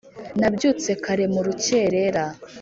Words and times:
Nabyutse 0.39 0.89
kare 1.03 1.25
mu 1.33 1.41
rukerera 1.45 2.23